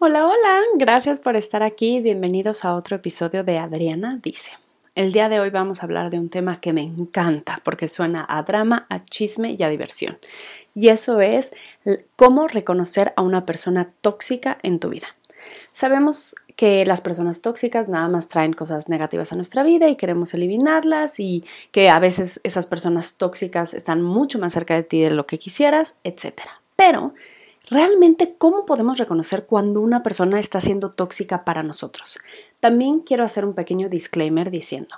[0.00, 1.98] Hola, hola, gracias por estar aquí.
[2.00, 4.52] Bienvenidos a otro episodio de Adriana Dice.
[4.94, 8.24] El día de hoy vamos a hablar de un tema que me encanta porque suena
[8.28, 10.16] a drama, a chisme y a diversión.
[10.72, 11.52] Y eso es
[12.14, 15.08] cómo reconocer a una persona tóxica en tu vida.
[15.72, 20.32] Sabemos que las personas tóxicas nada más traen cosas negativas a nuestra vida y queremos
[20.32, 25.10] eliminarlas y que a veces esas personas tóxicas están mucho más cerca de ti de
[25.10, 26.42] lo que quisieras, etc.
[26.76, 27.14] Pero
[27.70, 32.18] realmente cómo podemos reconocer cuando una persona está siendo tóxica para nosotros.
[32.60, 34.96] También quiero hacer un pequeño disclaimer diciendo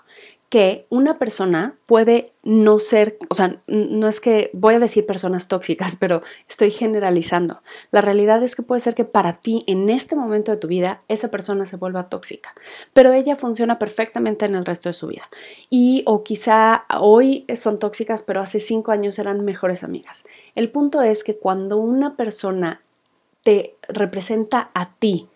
[0.50, 5.46] que una persona puede no ser, o sea, no es que voy a decir personas
[5.46, 7.62] tóxicas, pero estoy generalizando.
[7.92, 11.02] La realidad es que puede ser que para ti en este momento de tu vida
[11.06, 12.52] esa persona se vuelva tóxica,
[12.92, 15.22] pero ella funciona perfectamente en el resto de su vida.
[15.70, 20.24] Y o quizá hoy son tóxicas, pero hace cinco años eran mejores amigas.
[20.56, 22.82] El punto es que cuando una persona
[23.44, 25.28] te representa a ti,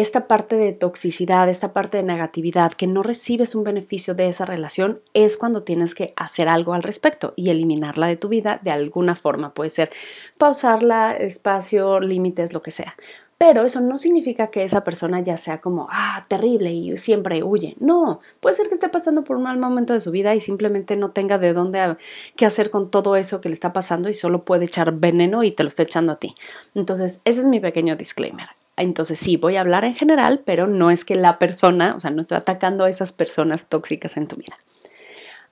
[0.00, 4.46] esta parte de toxicidad, esta parte de negatividad, que no recibes un beneficio de esa
[4.46, 8.70] relación, es cuando tienes que hacer algo al respecto y eliminarla de tu vida de
[8.70, 9.52] alguna forma.
[9.52, 9.90] Puede ser
[10.38, 12.96] pausarla, espacio, límites, lo que sea.
[13.36, 17.74] Pero eso no significa que esa persona ya sea como, ah, terrible y siempre huye.
[17.78, 20.96] No, puede ser que esté pasando por un mal momento de su vida y simplemente
[20.96, 21.96] no tenga de dónde
[22.36, 25.52] qué hacer con todo eso que le está pasando y solo puede echar veneno y
[25.52, 26.34] te lo está echando a ti.
[26.74, 28.48] Entonces, ese es mi pequeño disclaimer.
[28.80, 32.10] Entonces sí, voy a hablar en general, pero no es que la persona, o sea,
[32.10, 34.56] no estoy atacando a esas personas tóxicas en tu vida.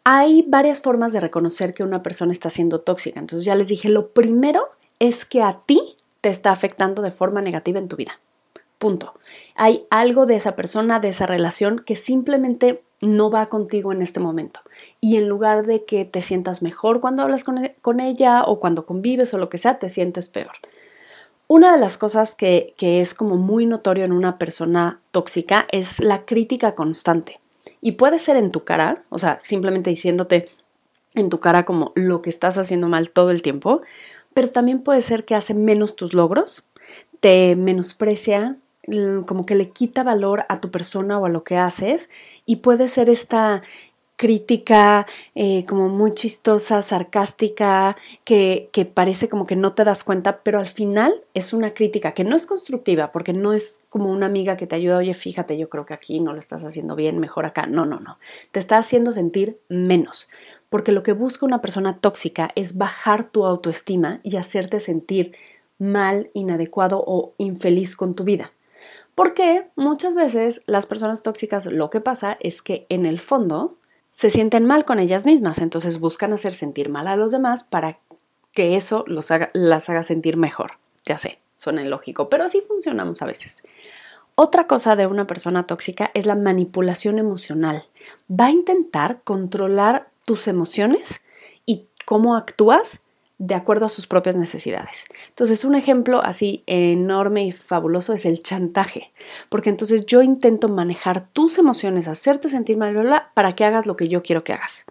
[0.05, 3.21] Hay varias formas de reconocer que una persona está siendo tóxica.
[3.21, 4.69] Entonces ya les dije, lo primero
[4.99, 8.19] es que a ti te está afectando de forma negativa en tu vida.
[8.79, 9.15] Punto.
[9.56, 14.21] Hay algo de esa persona, de esa relación que simplemente no va contigo en este
[14.21, 14.61] momento.
[15.01, 18.87] Y en lugar de que te sientas mejor cuando hablas con, e, ella o cuando
[18.87, 20.53] convives o lo que sea, te sientes peor.
[21.50, 26.27] Una de las cosas que, es como muy notorio en una persona tóxica es la
[26.27, 27.41] crítica constante.
[27.80, 30.46] Y puede ser en tu cara, o sea, simplemente diciéndote
[31.14, 33.81] en tu cara como lo que estás haciendo mal todo el tiempo,
[34.34, 36.64] pero también puede ser que hace menos tus logros,
[37.20, 38.56] te menosprecia,
[39.26, 42.10] como que le quita valor a tu persona o a lo que haces
[42.44, 43.62] y puede ser esta
[44.19, 45.06] crítica
[45.37, 50.59] eh, como muy chistosa, sarcástica, que, que, parece como que no te das cuenta, pero
[50.59, 54.56] al final es una crítica que no es constructiva, porque no es como una amiga
[54.56, 57.47] que te ayuda, oye, fíjate, yo creo que aquí no lo estás haciendo bien, mejor
[57.47, 57.67] acá.
[57.67, 58.19] No, no, no.
[58.51, 60.29] Te está haciendo sentir menos,
[60.69, 65.33] porque lo que busca una persona tóxica es bajar tu autoestima y hacerte sentir
[65.79, 68.50] mal, inadecuado o infeliz con tu vida.
[69.15, 73.78] Porque muchas veces las personas tóxicas lo que pasa es que en el fondo
[74.19, 78.01] se sienten mal con ellas mismas, entonces buscan hacer sentir mal a los demás para
[78.53, 80.73] que eso los las haga sentir mejor.
[81.05, 83.62] Ya sé, suena ilógico, pero así funcionamos a veces.
[84.34, 87.84] Otra cosa de una persona tóxica es la manipulación emocional.
[88.29, 91.21] Va a intentar controlar tus emociones
[91.65, 93.03] y cómo actúas
[93.38, 95.06] de acuerdo a sus propias necesidades.
[95.28, 99.12] Entonces, un ejemplo así enorme y fabuloso es el chantaje,
[99.49, 102.94] porque entonces yo intento manejar tus emociones, hacerte sentir mal
[103.34, 104.87] para que hagas lo que yo quiero que hagas.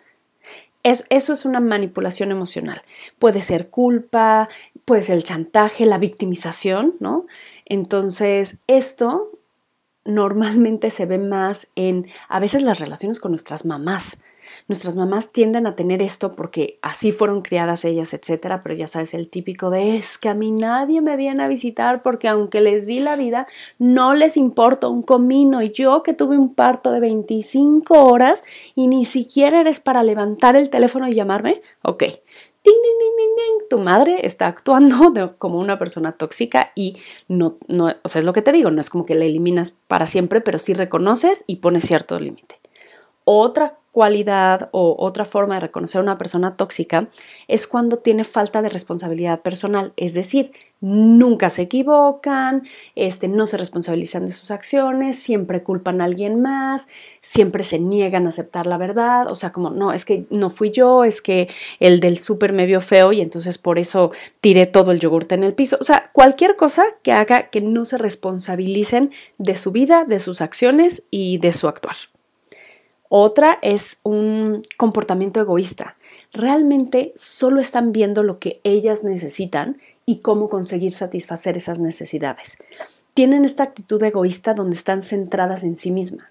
[0.83, 2.81] eso es una manipulación emocional.
[3.19, 4.47] Puede ser culpa,
[4.85, 7.25] puede ser el chantaje, la victimización, ¿no?
[7.65, 9.31] Entonces, esto
[10.05, 14.19] normalmente se ve más en a veces las relaciones con nuestras mamás.
[14.67, 19.13] Nuestras mamás tienden a tener esto porque así fueron criadas ellas, etcétera, pero ya sabes,
[19.13, 22.87] el típico de es que a mí nadie me viene a visitar porque aunque les
[22.87, 23.47] di la vida,
[23.79, 25.61] no les importa un comino.
[25.61, 28.43] Y yo que tuve un parto de 25 horas
[28.75, 32.03] y ni siquiera eres para levantar el teléfono y llamarme, ok.
[32.63, 33.67] Ding, ding, ding.
[33.69, 36.97] Tu madre está actuando como una persona tóxica y
[37.27, 39.71] no, no, o sea, es lo que te digo, no es como que la eliminas
[39.87, 42.59] para siempre, pero sí reconoces y pones cierto límite.
[43.23, 47.07] Otra cualidad o otra forma de reconocer a una persona tóxica
[47.47, 53.57] es cuando tiene falta de responsabilidad personal, es decir, nunca se equivocan, este, no se
[53.57, 56.87] responsabilizan de sus acciones, siempre culpan a alguien más,
[57.21, 60.69] siempre se niegan a aceptar la verdad, o sea, como no, es que no fui
[60.69, 61.47] yo, es que
[61.79, 64.11] el del súper me vio feo y entonces por eso
[64.41, 67.83] tiré todo el yogurte en el piso, o sea, cualquier cosa que haga que no
[67.83, 69.09] se responsabilicen
[69.39, 71.95] de su vida, de sus acciones y de su actuar.
[73.09, 75.97] Otra es un comportamiento egoísta.
[76.33, 82.57] Realmente solo están viendo lo que ellas necesitan y cómo conseguir satisfacer esas necesidades.
[83.13, 86.27] Tienen esta actitud egoísta donde están centradas en sí mismas.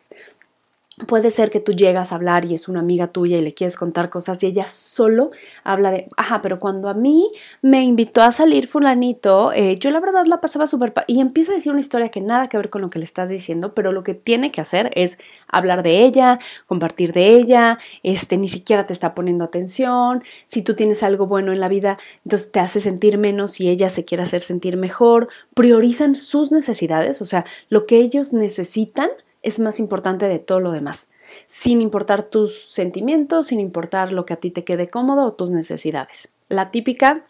[1.04, 3.76] Puede ser que tú llegas a hablar y es una amiga tuya y le quieres
[3.76, 5.30] contar cosas y ella solo
[5.62, 10.00] habla de, ajá, pero cuando a mí me invitó a salir fulanito, eh, yo la
[10.00, 10.94] verdad la pasaba súper...
[11.06, 13.28] y empieza a decir una historia que nada que ver con lo que le estás
[13.28, 18.38] diciendo, pero lo que tiene que hacer es hablar de ella, compartir de ella, este,
[18.38, 22.50] ni siquiera te está poniendo atención, si tú tienes algo bueno en la vida, entonces
[22.52, 27.26] te hace sentir menos y ella se quiere hacer sentir mejor, priorizan sus necesidades, o
[27.26, 29.10] sea, lo que ellos necesitan
[29.42, 31.08] es más importante de todo lo demás,
[31.46, 35.50] sin importar tus sentimientos, sin importar lo que a ti te quede cómodo o tus
[35.50, 36.28] necesidades.
[36.48, 37.26] La típica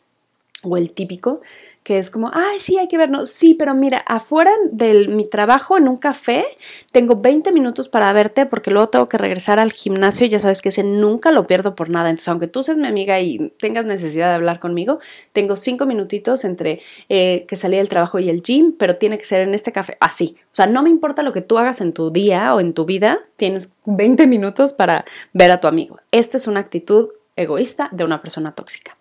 [0.62, 1.40] o el típico
[1.86, 3.30] que es como, ay, sí, hay que vernos.
[3.30, 6.44] Sí, pero mira, afuera de mi trabajo en un café,
[6.90, 10.62] tengo 20 minutos para verte porque luego tengo que regresar al gimnasio y ya sabes
[10.62, 12.10] que ese nunca lo pierdo por nada.
[12.10, 14.98] Entonces, aunque tú seas mi amiga y tengas necesidad de hablar conmigo,
[15.32, 19.24] tengo 5 minutitos entre eh, que salí del trabajo y el gym, pero tiene que
[19.24, 19.96] ser en este café.
[20.00, 20.36] Así.
[20.46, 22.84] O sea, no me importa lo que tú hagas en tu día o en tu
[22.84, 26.00] vida, tienes 20 minutos para ver a tu amigo.
[26.10, 28.96] Esta es una actitud egoísta de una persona tóxica.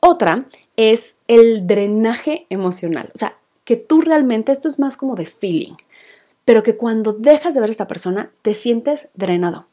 [0.00, 0.46] Otra
[0.78, 3.10] es el drenaje emocional.
[3.12, 5.74] O sea, que tú realmente, esto es más como de feeling,
[6.44, 9.66] pero que cuando dejas de ver a esta persona, te sientes drenado.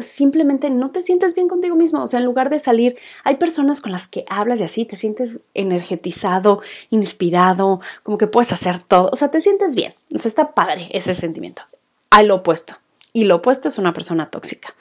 [0.00, 2.02] Simplemente no te sientes bien contigo mismo.
[2.02, 4.96] O sea, en lugar de salir, hay personas con las que hablas y así te
[4.96, 6.60] sientes energetizado,
[6.90, 9.08] inspirado, como que puedes hacer todo.
[9.12, 9.94] O sea, te sientes bien.
[10.12, 11.62] O sea, está padre ese sentimiento.
[12.10, 12.74] Hay lo opuesto.
[13.12, 14.74] Y lo opuesto es una persona tóxica,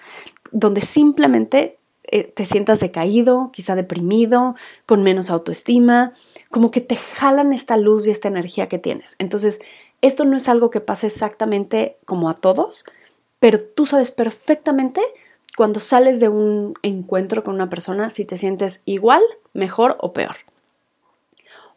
[0.52, 1.79] donde simplemente
[2.10, 6.14] te sientas decaído, quizá deprimido, con menos autoestima,
[6.50, 9.16] como que te jalan esta luz y esta energía que tienes.
[9.20, 9.60] Entonces,
[10.02, 12.86] esto no es algo que pase exactamente como a todos,
[13.40, 15.02] pero tú sabes perfectamente
[15.58, 19.22] cuando sales de un encuentro con una persona si te sientes igual,
[19.54, 20.38] mejor o peor.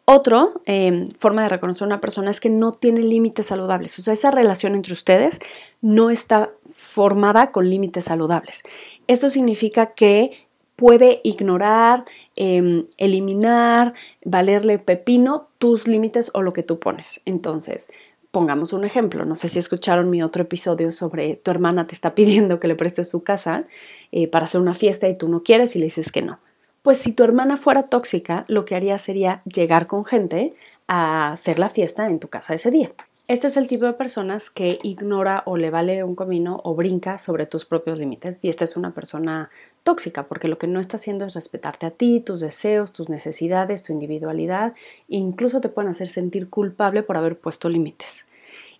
[0.05, 3.97] Otro em, forma de reconocer a una persona es que no tiene límites saludables.
[3.99, 5.39] O sea, esa relación entre ustedes
[5.81, 8.63] no está formada con límites saludables.
[9.07, 10.45] Esto significa que
[10.75, 12.03] puede ignorar,
[12.35, 13.93] em, eliminar,
[14.25, 17.21] valerle pepino tus límites o lo que tú pones.
[17.25, 17.87] Entonces,
[18.31, 19.23] pongamos un ejemplo.
[19.23, 22.75] No sé si escucharon mi otro episodio sobre tu hermana te está pidiendo que le
[22.75, 23.65] prestes su casa
[24.11, 26.39] eh, para hacer una fiesta y tú no quieres y le dices que no.
[26.83, 30.53] Pues si tu hermana fuera tóxica, lo que haría sería llegar con gente
[30.85, 32.91] a hacer la fiesta en tu casa ese día.
[33.29, 37.17] Este es el tipo de personas que ignora o le vale un comino o brinca
[37.17, 38.43] sobre tus propios límites.
[38.43, 39.49] Y esta es una persona
[39.85, 43.83] tóxica porque lo que no está haciendo es respetarte a ti, tus deseos, tus necesidades,
[43.83, 44.73] tu individualidad
[45.07, 48.25] e incluso te pueden hacer sentir culpable por haber puesto límites.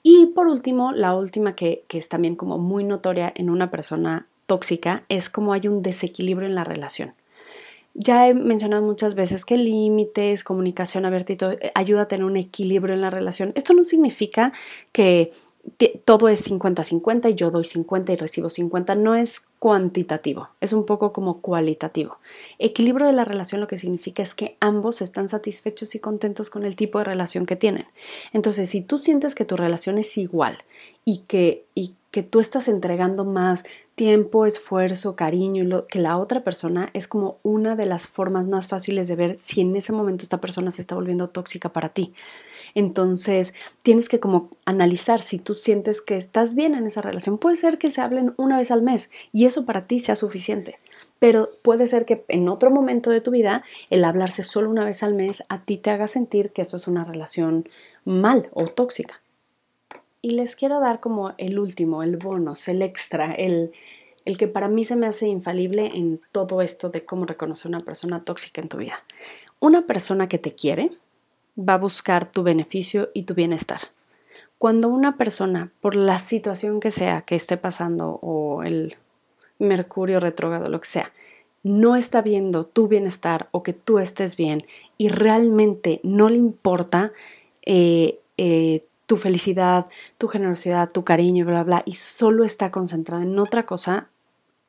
[0.03, 4.27] Y por último, la última que, que es también como muy notoria en una persona
[4.45, 7.13] tóxica es como hay un desequilibrio en la relación.
[7.95, 12.95] Ya he mencionado muchas veces que límites, comunicación abierta eh, ayuda a tener un equilibrio
[12.95, 13.51] en la relación.
[13.55, 14.51] Esto no significa
[14.91, 15.31] que
[16.03, 18.95] todo es 50-50 y yo doy 50 y recibo 50.
[18.95, 22.17] No es cuantitativo, es un poco como cualitativo.
[22.59, 26.65] Equilibrio de la relación lo que significa es que ambos están satisfechos y contentos con
[26.65, 27.85] el tipo de relación que tienen.
[28.33, 30.57] Entonces, si tú sientes que tu relación es igual
[31.05, 33.63] y que, y que tú estás entregando más
[33.95, 39.07] tiempo, esfuerzo, cariño que la otra persona es como una de las formas más fáciles
[39.07, 42.13] de ver si en ese momento esta persona se está volviendo tóxica para ti.
[42.75, 43.53] Entonces,
[43.83, 47.37] tienes que como analizar si tú sientes que estás bien en esa relación.
[47.37, 50.77] Puede ser que se hablen una vez al mes y eso para ti sea suficiente,
[51.19, 55.03] pero puede ser que en otro momento de tu vida el hablarse solo una vez
[55.03, 57.69] al mes a ti te haga sentir que eso es una relación
[58.05, 59.21] mal o tóxica.
[60.25, 63.73] Y les quiero dar como el último, el bonus, el extra, el,
[64.23, 67.81] el que para mí se me hace infalible en todo esto de cómo reconocer una
[67.81, 68.95] persona tóxica en tu vida.
[69.59, 70.91] Una persona que te quiere
[71.59, 73.81] va a buscar tu beneficio y tu bienestar.
[74.57, 78.95] Cuando una persona, por la situación que sea que esté pasando o el
[79.59, 81.11] mercurio retrógrado, lo que sea,
[81.63, 84.63] no está viendo tu bienestar o que tú estés bien
[84.97, 87.11] y realmente no le importa
[87.65, 93.37] eh, eh, tu felicidad, tu generosidad, tu cariño, bla, bla, y solo está concentrada en
[93.39, 94.09] otra cosa,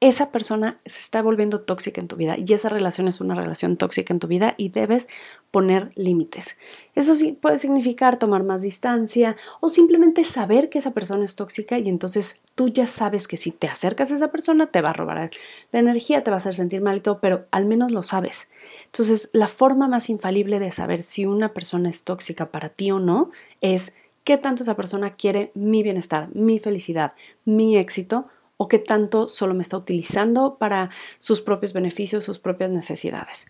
[0.01, 3.79] esa persona se está volviendo tóxica en tu vida y esa relación es una relación
[3.79, 5.09] tóxica en tu vida y debes
[5.51, 6.59] poner límites.
[6.95, 11.79] Eso sí puede significar tomar más distancia o simplemente saber que esa persona es tóxica
[11.79, 14.95] y entonces tú ya sabes que si te acercas a esa persona te va a
[14.95, 15.31] robar
[15.73, 18.49] la energía, te va a hacer sentir mal y todo, pero al menos lo sabes.
[18.87, 22.99] Entonces, la forma más infalible de saber si una persona es tóxica para ti o
[22.99, 27.15] no es qué tanto esa persona quiere mi bienestar, mi felicidad,
[27.45, 28.27] mi éxito
[28.57, 33.47] o qué tanto solo me está utilizando para sus propios beneficios, sus propias necesidades.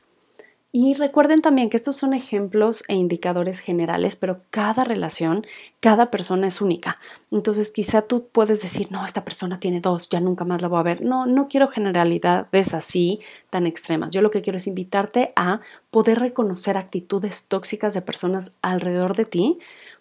[0.77, 5.47] Y recuerden también que estos son ejemplos e indicadores generales, pero cada relación,
[5.79, 6.99] cada persona es única.
[7.31, 10.81] Entonces quizá tú puedes decir, no, esta persona tiene dos, ya nunca más la voy
[10.81, 11.01] a ver.
[11.01, 14.13] No, no quiero generalidades así tan extremas.
[14.13, 15.61] Yo lo que quiero es invitarte a
[15.93, 19.59] poder reconocer actitudes tóxicas de personas alrededor de ti,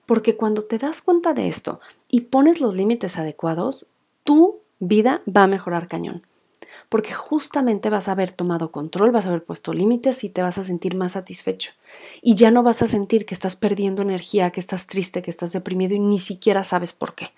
[0.07, 3.85] porque cuando te das cuenta de esto y pones los límites adecuados,
[4.23, 6.23] tu vida va a mejorar cañón
[6.89, 10.57] porque justamente vas a haber tomado control, vas a haber puesto límites y te vas
[10.57, 11.71] a sentir más satisfecho.
[12.21, 15.53] Y ya no vas a sentir que estás perdiendo energía, que estás triste, que estás
[15.53, 17.31] deprimido y ni siquiera sabes por qué.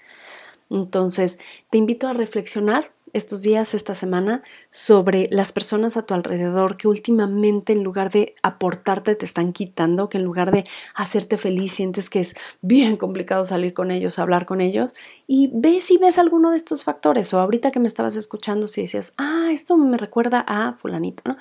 [0.70, 1.40] Entonces,
[1.70, 6.90] te invito a reflexionar estos días, esta semana, sobre las personas a tu alrededor que
[6.90, 12.10] últimamente en lugar de aportarte te están quitando, que en lugar de hacerte feliz sientes
[12.10, 14.92] que es bien complicado salir con ellos, hablar con ellos,
[15.28, 18.82] y ve si ves alguno de estos factores, o ahorita que me estabas escuchando, si
[18.82, 21.38] decías, ah, esto me recuerda a fulanito, ¿no?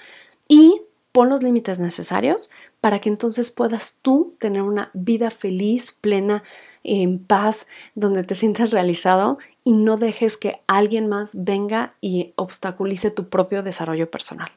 [0.46, 0.80] Y
[1.14, 6.42] pon los límites necesarios para que entonces puedas tú tener una vida feliz, plena,
[6.82, 13.12] en paz, donde te sientas realizado y no dejes que alguien más venga y obstaculice
[13.12, 14.50] tu propio desarrollo personal.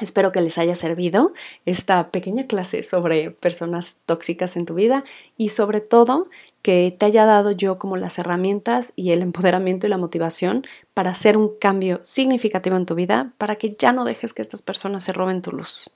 [0.00, 1.32] Espero que les haya servido
[1.64, 5.04] esta pequeña clase sobre personas tóxicas en tu vida
[5.38, 6.26] y sobre todo
[6.66, 11.12] que te haya dado yo como las herramientas y el empoderamiento y la motivación para
[11.12, 15.04] hacer un cambio significativo en tu vida, para que ya no dejes que estas personas
[15.04, 15.90] se roben tu luz.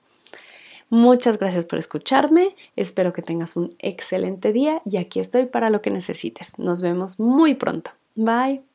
[0.88, 5.82] Muchas gracias por escucharme, espero que tengas un excelente día y aquí estoy para lo
[5.82, 6.56] que necesites.
[6.60, 7.90] Nos vemos muy pronto.
[8.14, 8.69] Bye.